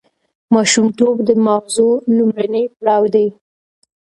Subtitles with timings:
[0.53, 3.27] ماشومتوب د ماغزو لومړنی پړاو دی.